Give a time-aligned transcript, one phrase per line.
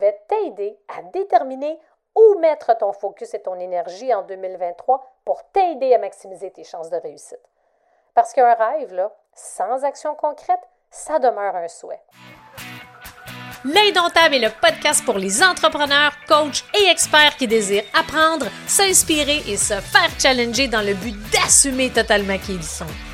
[0.00, 1.78] Vais t'aider à déterminer
[2.16, 6.90] où mettre ton focus et ton énergie en 2023 pour t'aider à maximiser tes chances
[6.90, 7.40] de réussite.
[8.14, 10.60] Parce qu'un rêve, là, sans action concrète,
[10.90, 12.02] ça demeure un souhait.
[13.64, 19.56] L'Indomptable est le podcast pour les entrepreneurs, coachs et experts qui désirent apprendre, s'inspirer et
[19.56, 23.13] se faire challenger dans le but d'assumer totalement qui ils sont.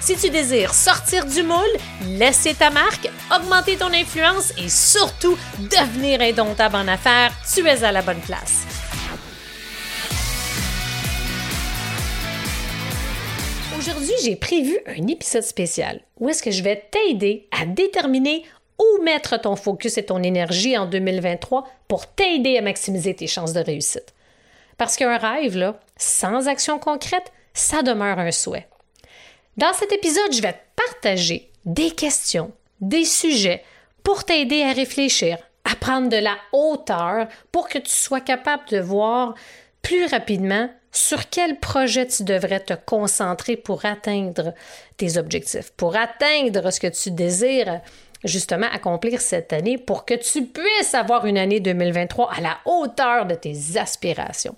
[0.00, 1.58] Si tu désires sortir du moule,
[2.06, 7.92] laisser ta marque, augmenter ton influence et surtout devenir indomptable en affaires, tu es à
[7.92, 8.62] la bonne place.
[13.76, 18.44] Aujourd'hui, j'ai prévu un épisode spécial où est-ce que je vais t'aider à déterminer
[18.78, 23.54] où mettre ton focus et ton énergie en 2023 pour t'aider à maximiser tes chances
[23.54, 24.12] de réussite.
[24.76, 28.68] Parce qu'un rêve, là, sans action concrète, ça demeure un souhait.
[29.56, 33.64] Dans cet épisode, je vais te partager des questions, des sujets
[34.02, 38.78] pour t'aider à réfléchir, à prendre de la hauteur pour que tu sois capable de
[38.78, 39.34] voir
[39.80, 44.52] plus rapidement sur quel projet tu devrais te concentrer pour atteindre
[44.98, 47.80] tes objectifs, pour atteindre ce que tu désires
[48.24, 53.24] justement accomplir cette année pour que tu puisses avoir une année 2023 à la hauteur
[53.24, 54.56] de tes aspirations.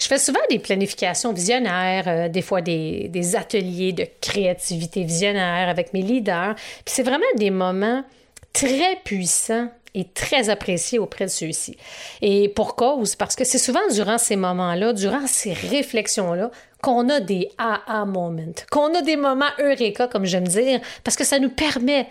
[0.00, 5.68] Je fais souvent des planifications visionnaires, euh, des fois des, des, ateliers de créativité visionnaire
[5.68, 6.54] avec mes leaders.
[6.54, 8.04] Puis c'est vraiment des moments
[8.52, 11.76] très puissants et très appréciés auprès de ceux-ci.
[12.22, 16.50] Et pour cause, parce que c'est souvent durant ces moments-là, durant ces réflexions-là,
[16.82, 21.24] qu'on a des aha moments, qu'on a des moments eureka, comme j'aime dire, parce que
[21.24, 22.06] ça nous permet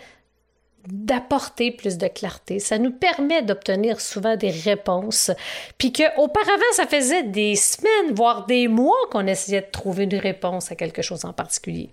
[0.92, 2.58] d'apporter plus de clarté.
[2.58, 5.30] Ça nous permet d'obtenir souvent des réponses.
[5.76, 10.72] Puis qu'auparavant, ça faisait des semaines, voire des mois qu'on essayait de trouver une réponse
[10.72, 11.90] à quelque chose en particulier.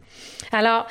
[0.51, 0.87] Alors,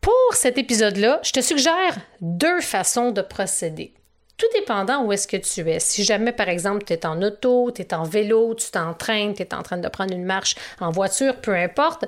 [0.00, 3.94] pour cet épisode-là, je te suggère deux façons de procéder.
[4.36, 5.78] Tout dépendant où est-ce que tu es.
[5.78, 9.42] Si jamais, par exemple, tu es en auto, tu es en vélo, tu t'entraînes, tu
[9.42, 12.06] es en train de prendre une marche en voiture, peu importe,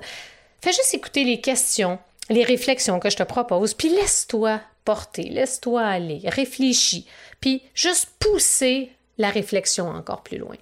[0.61, 1.99] fais juste écouter les questions,
[2.31, 7.07] les réflexions que je te propose, puis laisse-toi porter, laisse-toi aller, réfléchis,
[7.41, 10.57] puis juste pousser la réflexion encore plus loin.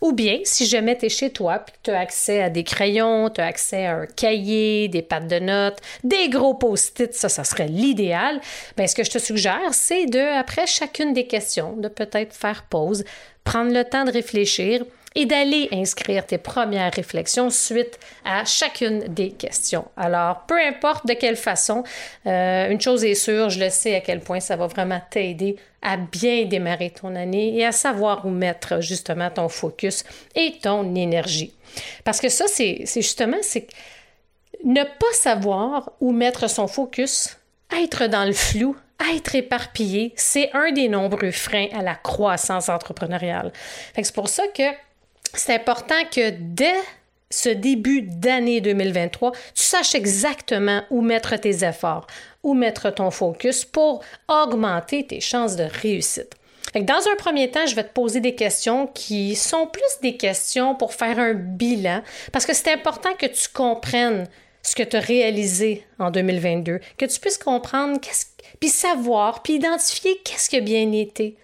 [0.00, 2.62] Ou bien, si jamais tu es chez toi puis que tu as accès à des
[2.62, 7.30] crayons, tu as accès à un cahier, des pattes de notes, des gros post-it, ça,
[7.30, 8.40] ça serait l'idéal.
[8.76, 12.64] Bien, ce que je te suggère, c'est de, après chacune des questions, de peut-être faire
[12.64, 13.04] pause,
[13.44, 19.30] prendre le temps de réfléchir et d'aller inscrire tes premières réflexions suite à chacune des
[19.30, 19.86] questions.
[19.96, 21.84] Alors, peu importe de quelle façon,
[22.26, 25.56] euh, une chose est sûre, je le sais à quel point ça va vraiment t'aider
[25.82, 30.04] à bien démarrer ton année et à savoir où mettre justement ton focus
[30.34, 31.52] et ton énergie.
[32.04, 33.66] Parce que ça, c'est justement, c'est
[34.64, 37.36] ne pas savoir où mettre son focus,
[37.70, 38.76] être dans le flou,
[39.14, 43.52] être éparpillé, c'est un des nombreux freins à la croissance entrepreneuriale.
[43.94, 44.62] C'est pour ça que
[45.36, 46.76] c'est important que dès
[47.30, 52.06] ce début d'année 2023, tu saches exactement où mettre tes efforts,
[52.42, 56.34] où mettre ton focus pour augmenter tes chances de réussite.
[56.74, 60.74] Dans un premier temps, je vais te poser des questions qui sont plus des questions
[60.74, 62.02] pour faire un bilan,
[62.32, 64.26] parce que c'est important que tu comprennes
[64.62, 68.00] ce que tu as réalisé en 2022, que tu puisses comprendre,
[68.58, 71.36] puis savoir, puis identifier qu'est-ce qui a bien été,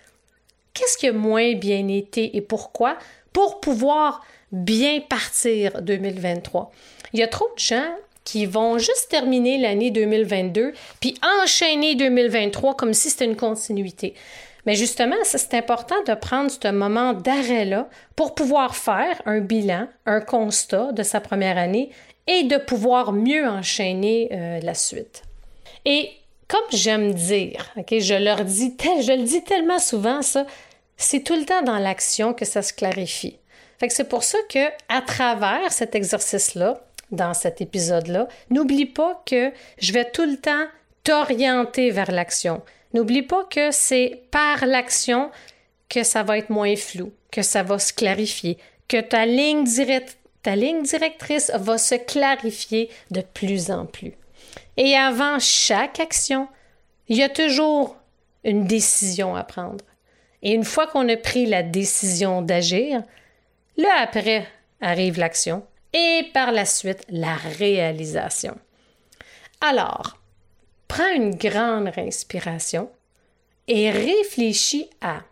[0.74, 2.96] qu'est-ce qui a moins bien été et pourquoi,
[3.32, 6.70] pour pouvoir bien partir 2023.
[7.12, 12.74] Il y a trop de gens qui vont juste terminer l'année 2022 puis enchaîner 2023
[12.76, 14.14] comme si c'était une continuité.
[14.66, 20.20] Mais justement, c'est important de prendre ce moment d'arrêt-là pour pouvoir faire un bilan, un
[20.20, 21.90] constat de sa première année
[22.26, 25.22] et de pouvoir mieux enchaîner euh, la suite.
[25.86, 26.10] Et
[26.46, 30.46] comme j'aime dire, je leur dis, je le dis tellement souvent ça,
[31.02, 33.38] c'est tout le temps dans l'action que ça se clarifie.
[33.78, 39.22] Fait que c'est pour ça que à travers cet exercice-là, dans cet épisode-là, n'oublie pas
[39.26, 40.66] que je vais tout le temps
[41.02, 42.62] t'orienter vers l'action.
[42.92, 45.30] N'oublie pas que c'est par l'action
[45.88, 49.64] que ça va être moins flou, que ça va se clarifier, que ta ligne,
[50.42, 54.12] ta ligne directrice va se clarifier de plus en plus.
[54.76, 56.48] Et avant chaque action,
[57.08, 57.96] il y a toujours
[58.44, 59.84] une décision à prendre.
[60.42, 63.02] Et une fois qu'on a pris la décision d'agir,
[63.76, 64.46] là après
[64.80, 65.64] arrive l'action.
[65.92, 68.56] et par la suite la réalisation.
[69.60, 70.18] Alors,
[70.88, 72.90] prends une grande respiration
[73.66, 75.22] et réfléchis à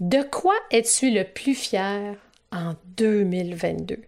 [0.00, 2.14] de quoi es-tu le plus fier
[2.52, 4.00] en 2022?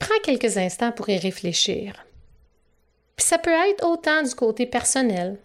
[0.00, 2.06] Prends quelques instants pour y réfléchir.
[3.18, 5.38] ça peut être autant du côté personnel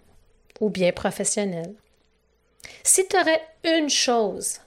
[0.59, 1.73] ou bien professionnel.
[2.83, 4.59] Si tu aurais une chose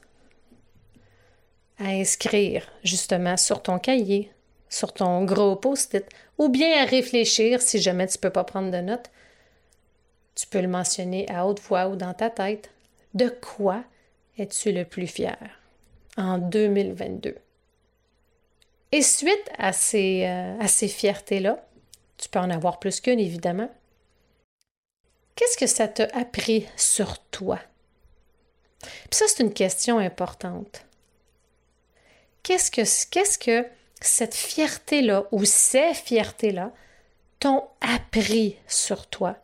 [1.79, 4.31] à inscrire justement sur ton cahier,
[4.69, 6.05] sur ton gros post-it,
[6.39, 9.11] ou bien à réfléchir si jamais tu ne peux pas prendre de notes,
[10.35, 12.71] tu peux le mentionner à haute voix ou dans ta tête.
[13.15, 13.85] De quoi
[14.39, 15.39] es-tu le plus fier
[16.19, 17.37] en 2022?
[18.93, 21.67] Et suite à ces, euh, à ces fiertés-là,
[22.19, 23.71] tu peux en avoir plus qu'une évidemment.
[25.37, 27.61] Qu'est-ce que ça t'a appris sur toi?
[28.81, 30.87] Puis ça, c'est une question importante.
[32.43, 32.71] Qu'est-ce
[33.39, 33.67] que,
[34.01, 36.71] cette fierté-là ou ces fiertés-là
[37.41, 39.37] t'ont appris sur toi?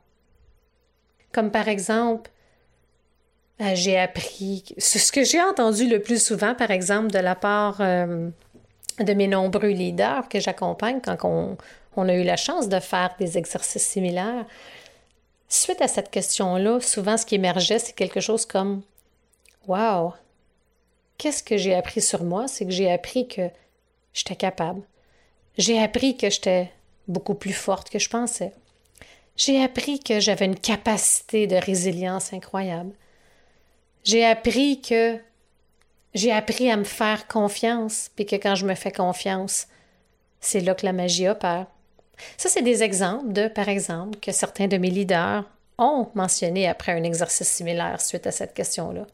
[1.33, 2.31] Comme par exemple,
[3.61, 7.79] euh, j'ai appris, ce que j'ai entendu le plus souvent, par exemple, de la part
[7.81, 8.29] euh,
[8.99, 11.57] de mes nombreux leaders que j'accompagne quand
[11.97, 14.47] on, a eu la chance de faire des exercices similaires.
[15.55, 18.81] Suite à cette question-là, souvent ce qui émergeait, c'est quelque chose comme
[19.67, 20.15] Wow!
[21.19, 22.49] Qu'est-ce que j'ai appris sur moi?
[22.49, 23.51] C'est que j'ai appris que
[24.15, 24.81] j'étais capable.
[25.59, 26.73] J'ai appris que j'étais
[27.07, 28.55] beaucoup plus forte que je pensais.
[29.37, 32.95] J'ai appris que j'avais une capacité de résilience incroyable.
[34.05, 35.19] J'ai appris que
[36.15, 39.67] j'ai appris à me faire confiance, puis que quand je me fais confiance,
[40.41, 41.67] c'est là que la magie opère.
[42.37, 45.45] Ça, c'est des exemples de, par exemple, que certains de mes leaders
[45.79, 49.07] ont mentionné après un exercice similaire suite à cette question-là.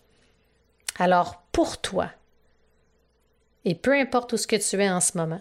[0.98, 2.10] Alors, pour toi,
[3.64, 5.40] et peu importe où ce que tu es en ce moment,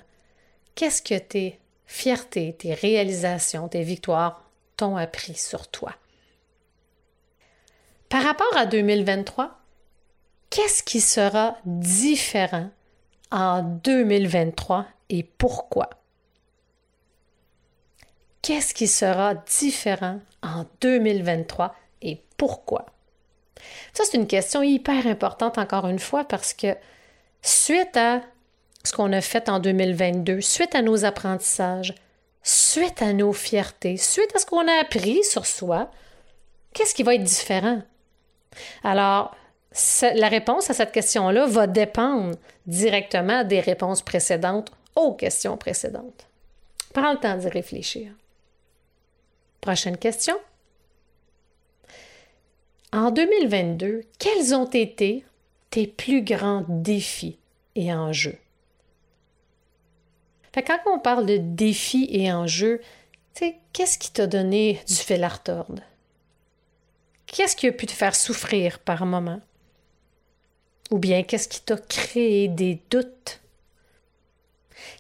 [0.76, 4.44] qu'est-ce que tes fiertés, tes réalisations, tes victoires
[4.76, 5.94] t'ont appris sur toi?
[8.10, 9.60] Par rapport à 2023,
[10.50, 12.70] qu'est-ce qui sera différent
[13.32, 15.90] en 2023 et pourquoi?
[18.48, 22.86] Qu'est-ce qui sera différent en 2023 et pourquoi?
[23.92, 26.68] Ça, c'est une question hyper importante encore une fois parce que
[27.42, 28.22] suite à
[28.86, 31.94] ce qu'on a fait en 2022, suite à nos apprentissages,
[32.42, 35.92] suite à nos fiertés, suite à ce qu'on a appris sur soi,
[36.72, 37.82] qu'est-ce qui va être différent?
[38.82, 39.36] Alors,
[40.16, 46.30] la réponse à cette question-là va dépendre directement des réponses précédentes aux questions précédentes.
[46.94, 48.14] Prends le temps d'y réfléchir.
[49.62, 50.36] Prochaine question.
[52.94, 55.26] En 2022, quels ont été
[55.70, 57.38] tes plus grands défis
[57.76, 58.38] et enjeux?
[60.66, 62.82] quand on parle de défis et enjeux,
[63.74, 65.84] qu'est-ce qui t'a donné du fil à?
[67.28, 69.42] Qu'est-ce qui a pu te faire souffrir par moment?
[70.90, 73.42] Ou bien qu'est-ce qui t'a créé des doutes?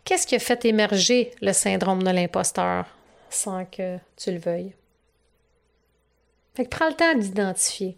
[0.03, 2.96] Qu'est-ce qui a fait émerger le syndrome de l'imposteur?
[3.29, 4.73] Sans que tu le veuilles?
[6.65, 7.97] prends le temps d'identifier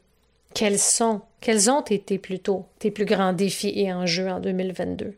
[0.54, 5.16] quels sont, quels ont été plutôt tes plus grands défis et enjeux en 2022.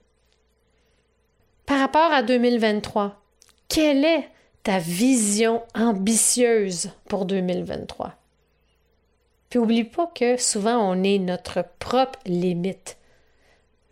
[1.66, 3.22] Par rapport à 2023,
[3.68, 4.30] quelle est
[4.64, 8.14] ta vision ambitieuse pour 2023?
[9.50, 12.98] Puis oublie pas que souvent on est notre propre limite.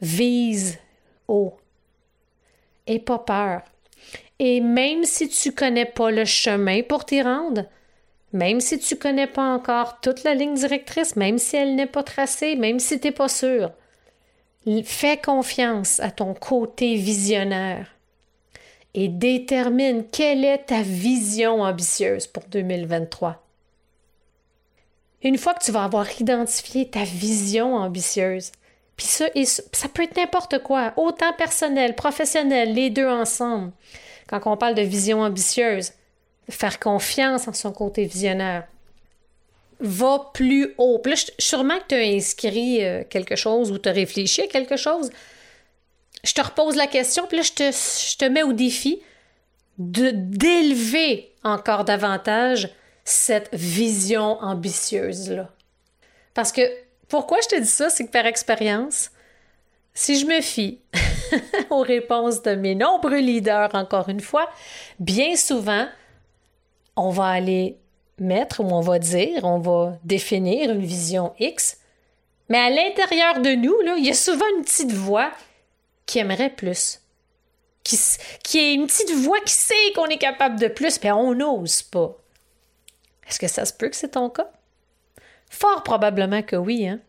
[0.02, 0.78] Vise
[1.28, 1.58] haut.
[2.88, 3.62] Et pas peur.
[4.40, 7.66] Et même si tu connais pas le chemin pour t'y rendre,
[8.32, 12.04] même si tu connais pas encore toute la ligne directrice, même si elle n'est pas
[12.04, 13.72] tracée, même si tu n'es pas sûr,
[14.84, 17.88] Fais confiance à ton côté visionnaire
[18.94, 23.42] et détermine quelle est ta vision ambitieuse pour 2023.
[25.24, 28.52] Une fois que tu vas avoir identifié ta vision ambitieuse,
[28.96, 29.26] puis ça,
[29.72, 33.72] ça peut être n'importe quoi, autant personnel, professionnel, les deux ensemble.
[34.30, 35.92] Quand on parle de vision ambitieuse,
[36.50, 38.68] faire confiance en son côté visionnaire
[39.80, 41.00] va plus haut.
[41.00, 44.48] Puis là, sûrement que tu as inscrit euh, quelque chose ou tu as réfléchi à
[44.48, 45.10] quelque chose.
[46.24, 49.02] Je te repose la question, puis là, je te, mets au défi
[49.78, 52.70] de d'élever encore davantage
[53.06, 55.50] cette vision ambitieuse-là.
[56.34, 56.62] Parce que
[57.08, 59.12] pourquoi je te dis ça, c'est que par expérience,
[59.94, 60.80] si je me fie
[61.70, 64.50] aux réponses de mes nombreux leaders, encore une fois,
[65.00, 65.88] bien souvent,
[66.96, 67.78] on va aller
[68.20, 71.78] mettre ou on va dire, on va définir une vision X,
[72.50, 75.32] mais à l'intérieur de nous, là, il y a souvent une petite voix
[76.06, 77.00] qui aimerait plus,
[77.84, 77.98] qui,
[78.44, 81.84] qui est une petite voix qui sait qu'on est capable de plus, mais on n'ose
[81.84, 82.18] pas.
[83.28, 84.50] Est-ce que ça se peut que c'est ton cas?
[85.50, 86.88] Fort probablement que oui.
[86.88, 87.00] Hein?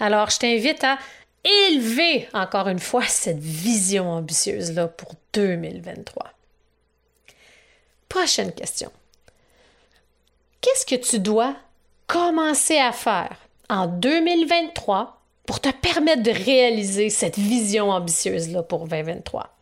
[0.00, 0.98] Alors, je t'invite à
[1.44, 6.30] élever encore une fois cette vision ambitieuse-là pour 2023.
[8.08, 8.90] Prochaine question.
[10.60, 11.56] Qu'est-ce que tu dois
[12.06, 13.36] commencer à faire
[13.68, 19.56] en 2023 pour te permettre de réaliser cette vision ambitieuse-là pour 2023?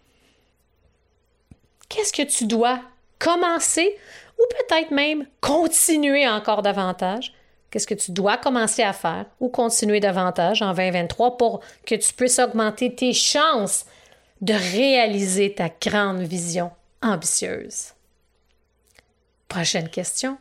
[1.89, 2.81] Qu'est-ce que tu dois
[3.19, 3.97] commencer
[4.39, 7.33] ou peut-être même continuer encore davantage?
[7.71, 12.13] Qu'est-ce que tu dois commencer à faire ou continuer davantage en 2023 pour que tu
[12.13, 13.87] puisses augmenter tes chances
[14.41, 17.93] de réaliser ta grande vision ambitieuse?
[19.49, 20.37] Prochaine question.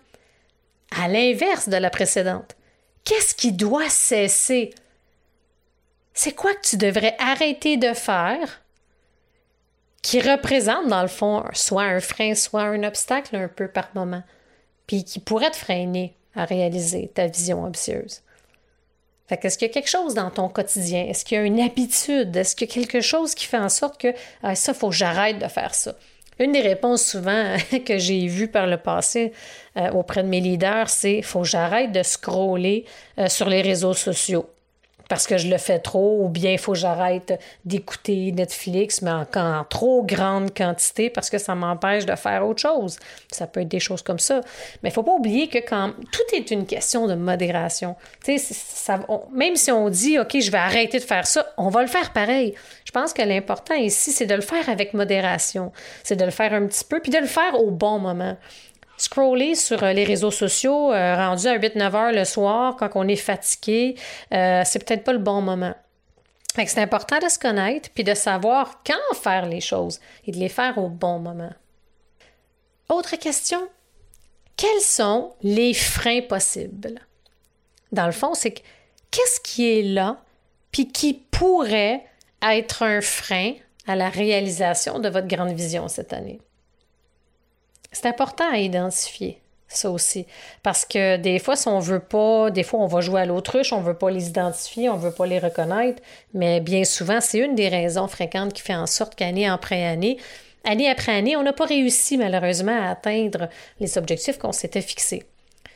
[0.91, 2.55] À l'inverse de la précédente,
[3.03, 4.73] qu'est-ce qui doit cesser?
[6.13, 8.61] C'est quoi que tu devrais arrêter de faire
[10.01, 14.23] qui représente, dans le fond, soit un frein, soit un obstacle un peu par moment,
[14.87, 16.15] puis qui pourrait te freiner?
[16.35, 18.21] À réaliser ta vision ambitieuse?
[19.27, 21.05] Fait qu'est-ce qu'il y a quelque chose dans ton quotidien?
[21.05, 22.35] Est-ce qu'il y a une habitude?
[22.35, 24.89] Est-ce qu'il y a quelque chose qui fait en sorte que ah, ça, il faut
[24.89, 25.93] que j'arrête de faire ça?
[26.39, 27.55] Une des réponses souvent
[27.85, 29.33] que j'ai vues par le passé
[29.77, 32.85] euh, auprès de mes leaders, c'est faut que j'arrête de scroller
[33.19, 34.49] euh, sur les réseaux sociaux
[35.09, 39.11] parce que je le fais trop, ou bien il faut que j'arrête d'écouter Netflix, mais
[39.11, 42.97] en, trop grande quantité parce que ça m'empêche de faire autre chose.
[43.31, 44.41] Ça peut être des choses comme ça.
[44.81, 47.95] Mais il faut pas oublier que quand tout est une question de modération.
[48.23, 48.99] Ça,
[49.33, 52.13] même si on dit, OK, je vais arrêter de faire ça, on va le faire
[52.13, 52.53] pareil.
[52.85, 55.71] Je pense que l'important ici, c'est de le faire avec modération.
[56.03, 58.37] C'est de le faire un petit peu, puis de le faire au bon moment
[59.01, 63.07] scroller sur euh, les réseaux sociaux euh, rendu à 8-9 heures le soir quand on
[63.07, 63.95] est fatigué,
[64.33, 65.73] euh, c'est peut-être pas le bon moment.
[66.55, 70.49] c'est important de se connaître puis de savoir quand faire les choses et de les
[70.49, 71.53] faire au bon moment.
[72.89, 73.67] Autre question,
[74.57, 76.99] quels sont les freins possibles?
[77.91, 78.53] Dans le fond, c'est
[79.11, 80.21] qu'est-ce qui est là
[80.71, 82.03] puis qui pourrait
[82.41, 83.53] être un frein
[83.87, 86.39] à la réalisation de votre grande vision cette année?
[87.91, 90.25] C'est important à identifier ça aussi.
[90.63, 93.71] Parce que des fois, si on veut pas, des fois, on va jouer à l'autruche,
[93.71, 96.01] on veut pas les identifier, on veut pas les reconnaître,
[96.33, 100.17] mais bien souvent, c'est une des raisons fréquentes qui fait en sorte qu'année après année,
[100.63, 103.47] année après année, on n'a pas réussi malheureusement à atteindre
[103.79, 105.23] les objectifs qu'on s'était fixés.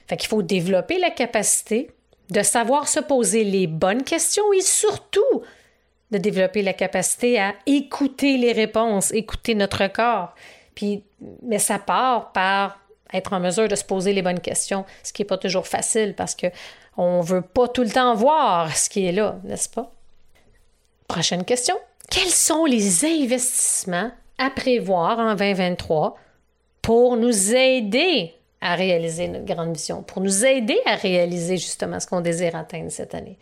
[0.07, 1.91] Fait qu'il faut développer la capacité
[2.29, 5.43] de savoir se poser les bonnes questions et surtout
[6.11, 10.33] de développer la capacité à écouter les réponses, écouter notre corps,
[10.75, 11.03] puis,
[11.41, 12.79] mais ça part par
[13.13, 16.15] être en mesure de se poser les bonnes questions, ce qui n'est pas toujours facile
[16.15, 19.91] parce qu'on ne veut pas tout le temps voir ce qui est là, n'est-ce pas?
[21.07, 21.75] Prochaine question.
[22.09, 26.17] Quels sont les investissements à prévoir en 2023
[26.81, 32.07] pour nous aider à réaliser notre grande vision, pour nous aider à réaliser justement ce
[32.07, 33.37] qu'on désire atteindre cette année?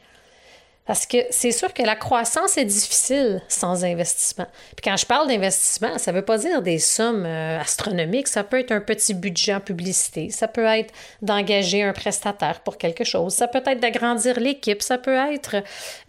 [0.88, 4.48] Parce que c'est sûr que la croissance est difficile sans investissement.
[4.76, 8.28] Puis quand je parle d'investissement, ça ne veut pas dire des sommes euh, astronomiques.
[8.28, 10.32] Ça peut être un petit budget en publicité.
[10.32, 13.34] Ça peut être d'engager un prestataire pour quelque chose.
[13.34, 14.82] Ça peut être d'agrandir l'équipe.
[14.82, 15.58] Ça peut être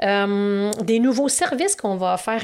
[0.02, 2.42] euh, des nouveaux services qu'on va faire.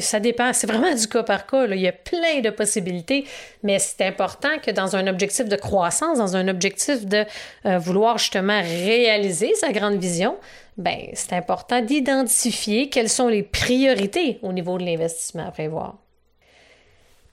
[0.00, 1.66] ça dépend, c'est vraiment du cas par cas.
[1.66, 3.26] Il y a plein de possibilités,
[3.62, 7.26] mais c'est important que dans un objectif de croissance, dans un objectif de
[7.66, 10.34] euh, vouloir justement réaliser sa grande vision,
[10.78, 15.96] ben, c'est important d'identifier quelles sont les priorités au niveau de l'investissement à prévoir.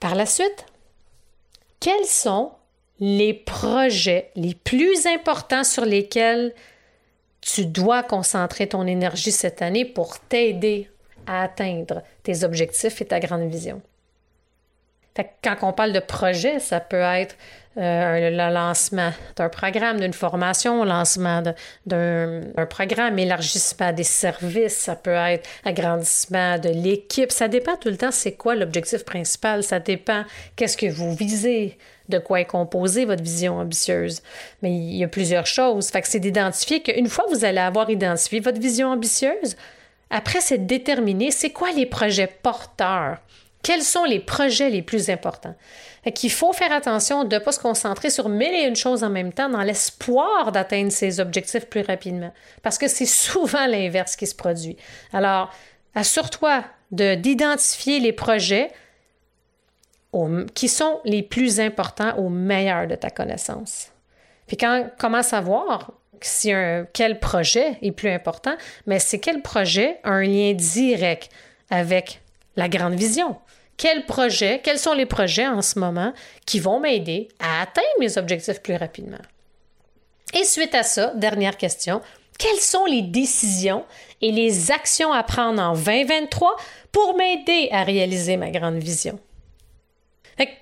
[0.00, 0.66] Par la suite,
[1.80, 2.50] quels sont
[2.98, 6.54] les projets les plus importants sur lesquels
[7.40, 10.90] tu dois concentrer ton énergie cette année pour t'aider
[11.26, 13.80] à atteindre tes objectifs et ta grande vision?
[15.42, 17.36] quand on parle de projet, ça peut être
[17.78, 21.42] euh, le lancement d'un programme, d'une formation, lancement
[21.84, 22.40] d'un
[22.70, 27.30] programme, élargissement des services, ça peut être agrandissement de l'équipe.
[27.30, 29.62] Ça dépend tout le temps c'est quoi l'objectif principal?
[29.62, 30.24] Ça dépend
[30.56, 31.76] qu'est-ce que vous visez,
[32.08, 34.22] de quoi est composée votre vision ambitieuse.
[34.62, 35.88] Mais il y a plusieurs choses.
[35.90, 39.56] Fait que c'est d'identifier qu'une fois que vous allez avoir identifié votre vision ambitieuse,
[40.10, 43.18] après, c'est de déterminer c'est quoi les projets porteurs
[43.66, 45.56] quels sont les projets les plus importants?
[46.22, 49.10] Il faut faire attention de ne pas se concentrer sur mille et une choses en
[49.10, 52.32] même temps dans l'espoir d'atteindre ses objectifs plus rapidement.
[52.62, 54.76] Parce que c'est souvent l'inverse qui se produit.
[55.12, 55.52] Alors,
[55.96, 58.70] assure-toi d'identifier les projets
[60.54, 63.88] qui sont les plus importants au meilleur de ta connaissance.
[64.46, 64.56] Puis
[64.96, 66.52] comment savoir si
[66.92, 68.54] quel projet est plus important?
[68.86, 71.30] Mais c'est quel projet a un lien direct
[71.68, 72.20] avec
[72.56, 73.36] la grande vision.
[73.76, 76.12] Quels projets, quels sont les projets en ce moment
[76.46, 79.18] qui vont m'aider à atteindre mes objectifs plus rapidement?
[80.34, 82.00] Et suite à ça, dernière question,
[82.38, 83.84] quelles sont les décisions
[84.20, 86.56] et les actions à prendre en 2023
[86.90, 89.18] pour m'aider à réaliser ma grande vision?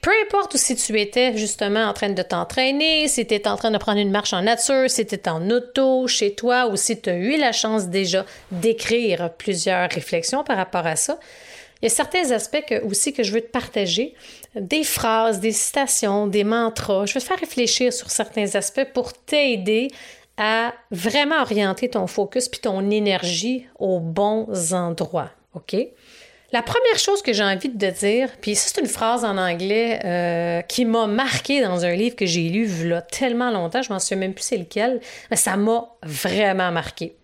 [0.01, 3.73] peu importe si tu étais justement en train de t'entraîner, si tu étais en train
[3.73, 7.01] de prendre une marche en nature, si tu étais en auto, chez toi, ou si
[7.01, 11.19] tu as eu la chance déjà d'écrire plusieurs réflexions par rapport à ça,
[11.83, 14.15] il y a certains aspects aussi que je veux te partager,
[14.55, 17.07] des phrases, des citations, des mantras.
[17.07, 19.89] Je veux te faire réfléchir sur certains aspects pour t'aider
[20.37, 25.31] à vraiment orienter ton focus puis ton énergie aux bons endroits.
[25.55, 25.77] OK?
[26.53, 30.01] La première chose que j'ai envie de te dire, puis c'est une phrase en anglais
[30.05, 32.71] euh, qui m'a marqué dans un livre que j'ai lu
[33.11, 35.01] tellement longtemps, je m'en souviens même plus c'est lequel,
[35.31, 37.17] mais ça m'a vraiment marqué.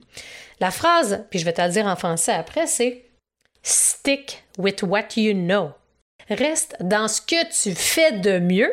[0.58, 3.04] La phrase, puis je vais te la dire en français après, c'est
[3.62, 5.72] Stick with what you know.
[6.28, 8.72] Reste dans ce que tu fais de mieux,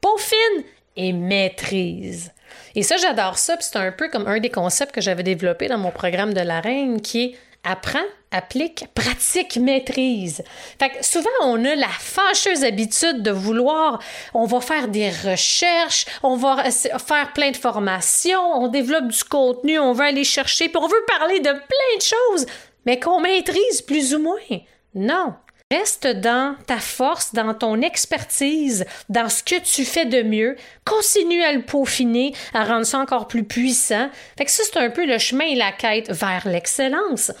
[0.00, 0.64] peaufine
[0.96, 2.32] et maîtrise.
[2.74, 5.68] Et ça, j'adore ça, puis c'est un peu comme un des concepts que j'avais développé
[5.68, 10.42] dans mon programme de la reine qui est apprends, applique, pratique, maîtrise.
[10.78, 14.00] Fait que souvent, on a la fâcheuse habitude de vouloir,
[14.34, 19.78] on va faire des recherches, on va faire plein de formations, on développe du contenu,
[19.78, 22.46] on veut aller chercher, puis on veut parler de plein de choses,
[22.86, 24.60] mais qu'on maîtrise plus ou moins.
[24.94, 25.34] Non.
[25.70, 30.56] Reste dans ta force, dans ton expertise, dans ce que tu fais de mieux.
[30.84, 34.08] Continue à le peaufiner, à rendre ça encore plus puissant.
[34.36, 37.32] Fait que ça, c'est un peu le chemin et la quête vers l'excellence.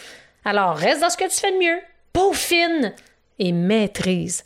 [0.44, 1.80] Alors, reste dans ce que tu fais de mieux.
[2.12, 2.94] Peaufine
[3.38, 4.44] et maîtrise.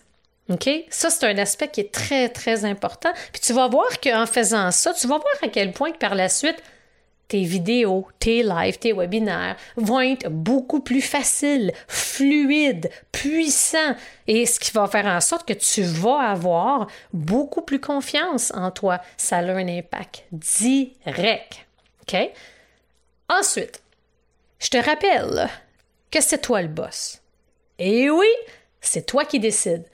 [0.50, 0.68] OK?
[0.88, 3.10] Ça, c'est un aspect qui est très, très important.
[3.32, 6.14] Puis tu vas voir qu'en faisant ça, tu vas voir à quel point que par
[6.14, 6.56] la suite,
[7.28, 13.94] tes vidéos, tes lives, tes webinaires vont être beaucoup plus faciles, fluides, puissants
[14.26, 18.70] et ce qui va faire en sorte que tu vas avoir beaucoup plus confiance en
[18.70, 19.00] toi.
[19.16, 21.66] Ça a un impact direct.
[22.02, 22.30] OK?
[23.28, 23.82] Ensuite,
[24.58, 25.48] je te rappelle
[26.10, 27.20] que c'est toi le boss.
[27.78, 28.26] Et oui,
[28.80, 29.84] c'est toi qui décides.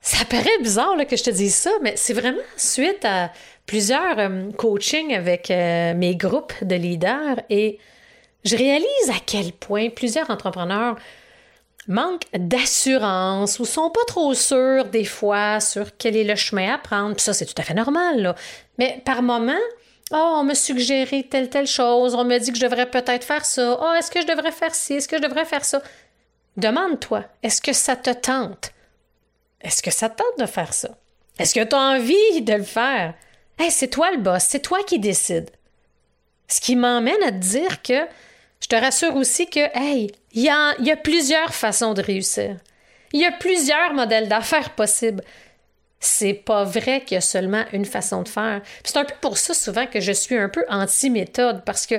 [0.00, 3.32] Ça paraît bizarre que je te dise ça, mais c'est vraiment suite à
[3.68, 7.78] plusieurs euh, coachings avec euh, mes groupes de leaders et
[8.44, 10.96] je réalise à quel point plusieurs entrepreneurs
[11.86, 16.78] manquent d'assurance ou sont pas trop sûrs des fois sur quel est le chemin à
[16.78, 17.14] prendre.
[17.14, 18.22] Puis ça, c'est tout à fait normal.
[18.22, 18.34] Là.
[18.78, 19.52] Mais par moment,
[20.12, 23.44] oh, on m'a suggéré telle, telle chose, on me dit que je devrais peut-être faire
[23.44, 23.78] ça.
[23.80, 24.94] Oh, est-ce que je devrais faire ci?
[24.94, 25.82] Est-ce que je devrais faire ça?
[26.56, 28.72] Demande-toi, est-ce que ça te tente?
[29.60, 30.90] Est-ce que ça te tente de faire ça?
[31.38, 33.14] Est-ce que tu as envie de le faire?
[33.58, 35.50] Hey, c'est toi le boss, c'est toi qui décides.
[36.46, 38.06] Ce qui m'emmène à te dire que
[38.60, 42.56] je te rassure aussi que, hey, il y a, plusieurs façons de réussir.
[43.12, 45.24] Il y a plusieurs modèles d'affaires possibles.
[45.98, 48.62] C'est pas vrai qu'il y a seulement une façon de faire.
[48.84, 51.96] C'est un peu pour ça souvent que je suis un peu anti-méthode parce que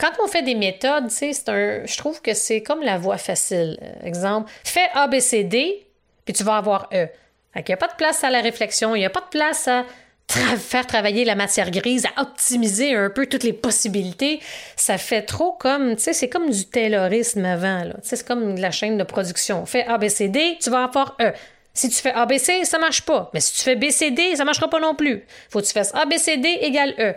[0.00, 3.78] quand on fait des méthodes, c'est un, je trouve que c'est comme la voie facile.
[4.02, 5.86] Exemple, fais A, B, C, D,
[6.24, 7.06] puis tu vas avoir E.
[7.54, 9.68] il n'y a pas de place à la réflexion, il n'y a pas de place
[9.68, 9.84] à
[10.28, 14.40] faire travailler la matière grise, à optimiser un peu toutes les possibilités.
[14.76, 17.94] Ça fait trop comme, tu sais, c'est comme du taylorisme avant, là.
[18.02, 19.66] c'est comme la chaîne de production.
[19.66, 21.32] Fais A, B, C, D, tu vas avoir E.
[21.74, 23.30] Si tu fais ABC, ça marche pas.
[23.32, 25.24] Mais si tu fais BCD, ça marchera pas non plus.
[25.48, 27.14] Faut que tu fasses ABCD égale E.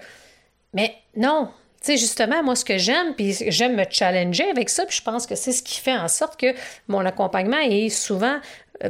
[0.73, 1.49] Mais non,
[1.81, 5.03] tu sais, justement, moi, ce que j'aime, puis j'aime me challenger avec ça, puis je
[5.03, 6.53] pense que c'est ce qui fait en sorte que
[6.87, 8.39] mon accompagnement est souvent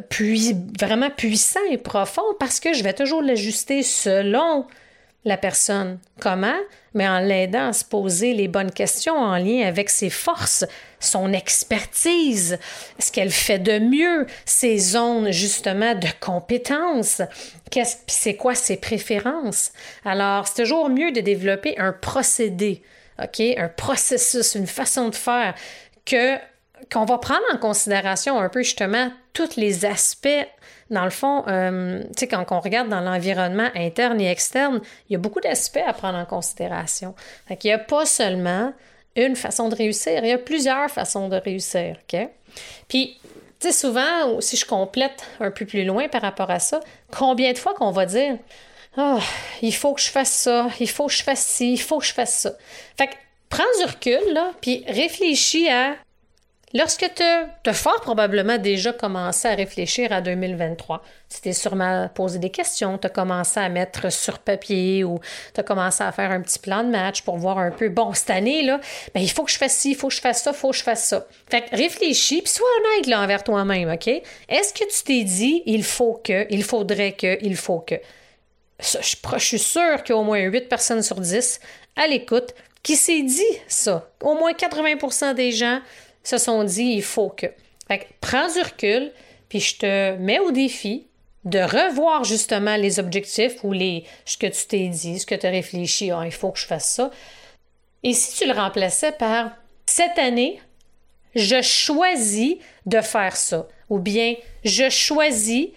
[0.10, 4.66] puis, vraiment puissant et profond parce que je vais toujours l'ajuster selon
[5.26, 6.00] la personne.
[6.22, 6.56] Comment?
[6.94, 10.66] Mais en l'aidant à se poser les bonnes questions en lien avec ses forces,
[11.00, 12.60] son expertise,
[13.00, 17.22] ce qu'elle fait de mieux, ses zones justement de compétences,
[17.72, 19.72] qu'est-ce, c'est quoi ses préférences?
[20.06, 22.84] Alors, c'est toujours mieux de développer un procédé,
[23.22, 23.42] OK?
[23.58, 25.56] Un processus, une façon de faire
[26.06, 26.38] que
[26.94, 30.48] qu'on va prendre en considération un peu justement tous les aspects.
[30.90, 35.14] Dans le fond, euh, tu sais, quand on regarde dans l'environnement interne et externe, il
[35.14, 37.14] y a beaucoup d'aspects à prendre en considération.
[37.48, 38.74] Fait qu'il n'y a pas seulement
[39.16, 42.28] une façon de réussir, il y a plusieurs façons de réussir, OK?
[42.88, 43.18] Puis,
[43.60, 46.80] tu sais, souvent, si je complète un peu plus loin par rapport à ça,
[47.16, 48.38] combien de fois qu'on va dire
[48.98, 49.20] oh,
[49.62, 52.06] il faut que je fasse ça, il faut que je fasse ci, il faut que
[52.06, 52.52] je fasse ça.
[52.98, 53.16] Fait que
[53.50, 55.96] prends du recul, là, puis réfléchis à
[56.74, 62.38] Lorsque tu as fort probablement déjà commencé à réfléchir à 2023, tu t'es sûrement posé
[62.40, 65.20] des questions, tu as commencé à mettre sur papier ou
[65.54, 68.14] tu as commencé à faire un petit plan de match pour voir un peu, bon,
[68.14, 68.82] cette année, là,
[69.14, 70.72] ben, il faut que je fasse ci, il faut que je fasse ça, il faut
[70.72, 71.26] que je fasse ça.
[71.50, 74.08] Fait que réfléchis, puis sois honnête là, envers toi-même, OK?
[74.08, 77.96] Est-ce que tu t'es dit, il faut que, il faudrait que, il faut que?
[78.80, 81.60] je, suis sûre qu'il y a au moins 8 personnes sur 10
[81.96, 84.10] à l'écoute qui s'est dit ça.
[84.22, 85.80] Au moins 80% des gens
[86.28, 87.48] se sont dit il faut que.
[87.88, 89.12] Fait prends du recul,
[89.50, 91.08] puis je te mets au défi
[91.44, 95.46] de revoir justement les objectifs ou les ce que tu t'es dit, ce que tu
[95.46, 97.12] as réfléchi, ah, il faut que je fasse ça.
[98.04, 99.52] Et si tu le remplaçais par
[99.86, 100.60] cette année,
[101.36, 105.68] je choisis de faire ça, ou bien je choisis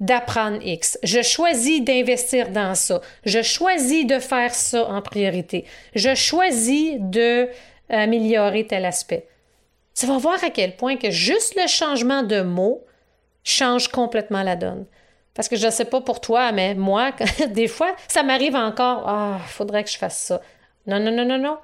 [0.00, 6.14] d'apprendre X, je choisis d'investir dans ça, je choisis de faire ça en priorité, je
[6.14, 7.48] choisis de
[7.90, 9.26] améliorer tel aspect
[9.98, 12.84] tu vas voir à quel point que juste le changement de mot
[13.42, 14.86] change complètement la donne.
[15.34, 17.12] Parce que je ne sais pas pour toi, mais moi,
[17.48, 19.08] des fois, ça m'arrive encore.
[19.08, 20.40] Ah, il faudrait que je fasse ça.
[20.86, 21.58] Non, non, non, non, non.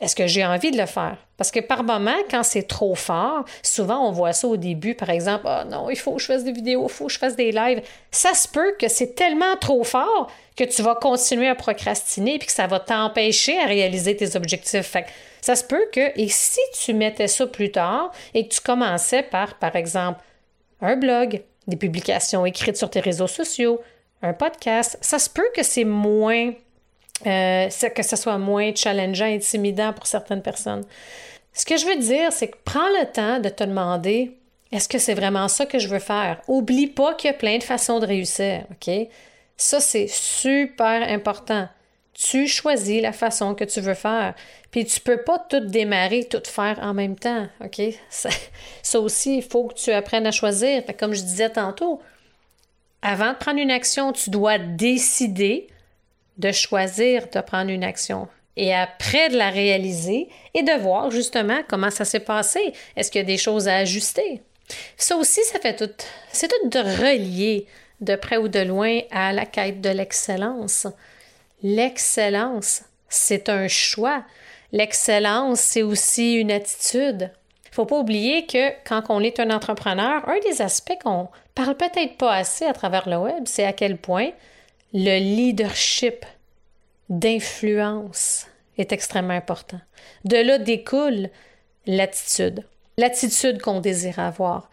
[0.00, 1.18] Est-ce que j'ai envie de le faire?
[1.36, 5.10] Parce que par moment, quand c'est trop fort, souvent on voit ça au début, par
[5.10, 7.36] exemple, ah non, il faut que je fasse des vidéos, il faut que je fasse
[7.36, 7.82] des lives.
[8.10, 12.38] Ça se peut que c'est tellement trop fort que tu vas continuer à procrastiner et
[12.38, 14.96] que ça va t'empêcher à réaliser tes objectifs.
[15.42, 19.22] Ça se peut que, et si tu mettais ça plus tard et que tu commençais
[19.22, 20.20] par, par exemple,
[20.80, 23.80] un blog, des publications écrites sur tes réseaux sociaux,
[24.22, 26.52] un podcast, ça se peut que c'est moins,
[27.26, 30.84] euh, que ce soit moins challengeant, intimidant pour certaines personnes.
[31.52, 34.36] Ce que je veux dire, c'est que prends le temps de te demander
[34.72, 36.40] est-ce que c'est vraiment ça que je veux faire?
[36.46, 39.08] Oublie pas qu'il y a plein de façons de réussir, OK?
[39.56, 41.68] Ça, c'est super important.
[42.14, 44.34] Tu choisis la façon que tu veux faire.
[44.70, 47.80] Puis tu peux pas tout démarrer, tout faire en même temps, OK?
[48.10, 50.84] Ça, aussi, il faut que tu apprennes à choisir.
[50.98, 52.00] comme je disais tantôt,
[53.02, 55.66] avant de prendre une action, tu dois décider
[56.40, 58.28] de choisir de prendre une action.
[58.56, 62.72] Et après de la réaliser et de voir justement comment ça s'est passé.
[62.96, 64.42] Est-ce qu'il y a des choses à ajuster?
[64.96, 65.90] Ça aussi, ça fait tout.
[66.32, 67.66] C'est tout de relier
[68.00, 70.86] de près ou de loin à la quête de l'excellence.
[71.62, 74.24] L'excellence, c'est un choix.
[74.72, 77.30] L'excellence, c'est aussi une attitude.
[77.64, 81.28] Il ne faut pas oublier que quand on est un entrepreneur, un des aspects qu'on
[81.54, 84.30] parle peut-être pas assez à travers le web, c'est à quel point
[84.92, 86.26] le leadership
[87.08, 88.46] d'influence
[88.78, 89.80] est extrêmement important.
[90.24, 91.30] De là découle
[91.86, 92.64] l'attitude,
[92.96, 94.70] l'attitude qu'on désire avoir.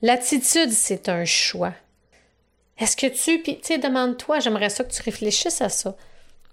[0.00, 1.74] L'attitude, c'est un choix.
[2.78, 5.96] Est-ce que tu, puis tu demande-toi, j'aimerais ça que tu réfléchisses à ça.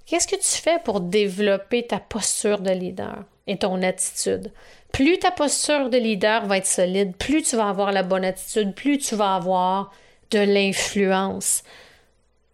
[0.06, 4.52] Qu'est-ce que tu fais pour développer ta posture de leader et ton attitude?
[4.92, 8.74] Plus ta posture de leader va être solide, plus tu vas avoir la bonne attitude,
[8.74, 9.94] plus tu vas avoir
[10.32, 11.64] de l'influence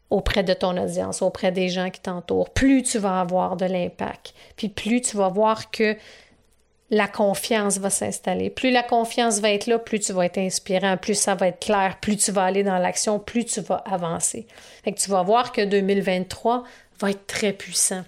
[0.10, 4.34] auprès de ton audience, auprès des gens qui t'entourent, plus tu vas avoir de l'impact,
[4.56, 5.96] puis plus tu vas voir que
[6.92, 8.50] la confiance va s'installer.
[8.50, 11.60] Plus la confiance va être là, plus tu vas être inspirant, plus ça va être
[11.60, 14.46] clair, plus tu vas aller dans l'action, plus tu vas avancer.
[14.84, 16.64] Fait que tu vas voir que 2023
[17.00, 18.04] va être très puissant.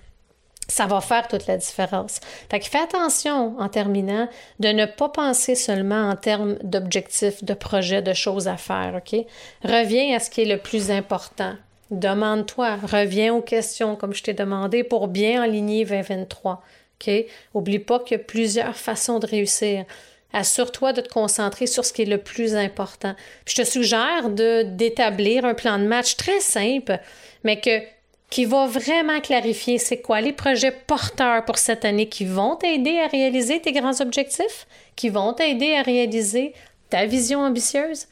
[0.69, 2.19] Ça va faire toute la différence.
[2.51, 4.27] Fait que fais attention en terminant
[4.59, 9.25] de ne pas penser seulement en termes d'objectifs, de projets, de choses à faire, OK?
[9.63, 11.53] Reviens à ce qui est le plus important.
[11.91, 16.61] Demande-toi, reviens aux questions comme je t'ai demandé pour bien aligner 2023.
[16.99, 17.13] OK?
[17.53, 19.85] Oublie pas qu'il y a plusieurs façons de réussir.
[20.33, 23.15] Assure-toi de te concentrer sur ce qui est le plus important.
[23.45, 26.99] je te suggère d'établir un plan de match très simple,
[27.43, 27.81] mais que
[28.29, 32.99] qui va vraiment clarifier c'est quoi les projets porteurs pour cette année qui vont t'aider
[32.99, 36.53] à réaliser tes grands objectifs, qui vont t'aider à réaliser
[36.89, 38.07] ta vision ambitieuse.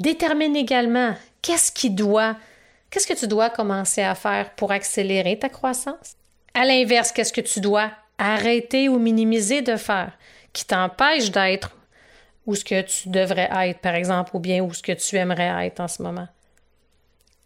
[0.00, 2.36] Détermine également qu'est-ce qui doit,
[2.94, 6.14] qu'est-ce que tu dois commencer à faire pour accélérer ta croissance?
[6.54, 10.12] À l'inverse, qu'est-ce que tu dois arrêter ou minimiser de faire
[10.52, 11.76] qui t'empêche d'être
[12.46, 15.66] où ce que tu devrais être, par exemple, ou bien où ce que tu aimerais
[15.66, 16.28] être en ce moment?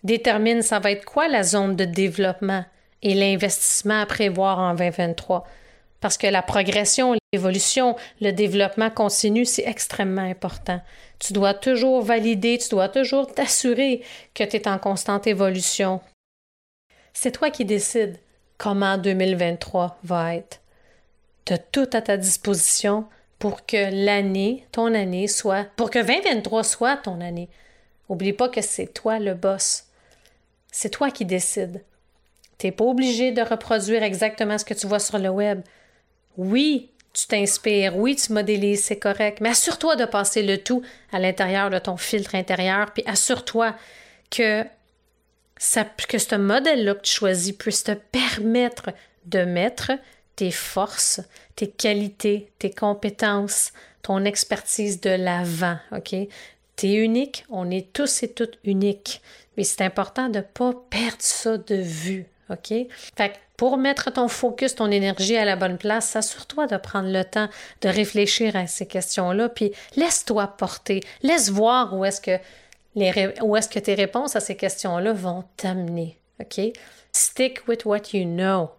[0.05, 2.65] Détermine ça va être quoi la zone de développement
[3.01, 5.47] et l'investissement à prévoir en 2023.
[6.01, 10.81] Parce que la progression, l'évolution, le développement continu, c'est extrêmement important.
[11.19, 14.03] Tu dois toujours valider, tu dois toujours t'assurer
[14.35, 16.01] que tu es en constante évolution.
[17.13, 18.19] C'est toi qui décides
[18.59, 20.61] comment 2023 va être.
[21.45, 23.07] Tu as tout à ta disposition
[23.39, 27.49] pour que l'année, ton année, soit, pour que 2023 soit ton année.
[28.09, 29.85] Oublie pas que c'est toi le boss.
[30.71, 31.83] C'est toi qui décides.
[32.59, 35.63] Tu n'es pas obligé de reproduire exactement ce que tu vois sur le web.
[36.39, 41.19] Oui, tu t'inspires, oui, tu modélises, c'est correct, mais assure-toi de passer le tout à
[41.19, 43.75] l'intérieur de ton filtre intérieur, puis assure-toi
[44.31, 44.65] que,
[45.57, 48.91] ça, que ce modèle-là que tu choisis puisse te permettre
[49.27, 49.91] de mettre
[50.37, 51.21] tes forces,
[51.57, 53.73] tes qualités, tes compétences,
[54.03, 56.13] ton expertise de l'avant, OK?
[56.13, 59.21] es unique, on est tous et toutes uniques,
[59.57, 62.73] mais c'est important de ne pas perdre ça de vue, OK?
[63.59, 67.49] Pour mettre ton focus, ton énergie à la bonne place, assure-toi de prendre le temps
[67.81, 72.39] de réfléchir à ces questions-là, puis laisse-toi porter, laisse voir où est-ce que,
[72.95, 76.61] les, où est-ce que tes réponses à ces questions-là vont t'amener, OK?
[77.11, 78.71] Stick with what you know.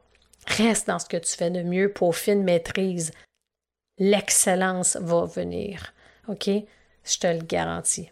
[0.47, 3.11] Reste dans ce que tu fais de mieux, pour fine maîtrise.
[3.97, 5.93] L'excellence va venir,
[6.29, 6.47] OK?
[6.47, 8.09] Je te le garantis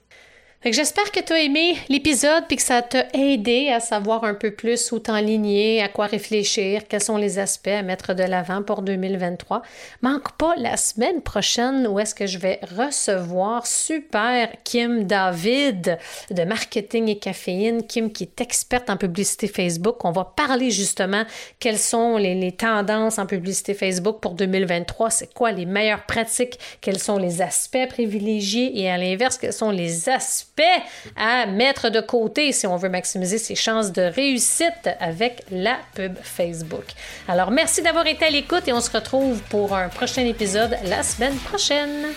[0.65, 4.51] j'espère que tu as aimé l'épisode puis que ça t'a aidé à savoir un peu
[4.51, 8.81] plus où t'enligner, à quoi réfléchir, quels sont les aspects à mettre de l'avant pour
[8.81, 9.61] 2023.
[10.01, 15.97] Manque pas la semaine prochaine où est-ce que je vais recevoir super Kim David
[16.31, 17.85] de marketing et caféine.
[17.85, 20.03] Kim qui est experte en publicité Facebook.
[20.05, 21.23] On va parler justement
[21.59, 25.11] quelles sont les, les tendances en publicité Facebook pour 2023.
[25.11, 26.59] C'est quoi les meilleures pratiques?
[26.81, 28.79] Quels sont les aspects privilégiés?
[28.81, 30.56] Et à l'inverse, quels sont les aspects
[31.15, 36.17] à mettre de côté si on veut maximiser ses chances de réussite avec la pub
[36.21, 36.85] Facebook.
[37.27, 41.03] Alors, merci d'avoir été à l'écoute et on se retrouve pour un prochain épisode la
[41.03, 42.07] semaine prochaine.